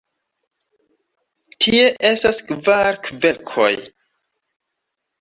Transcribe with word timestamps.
Tie 1.67 1.85
estas 2.11 2.41
kvar 2.49 2.93
kverkoj. 3.09 3.73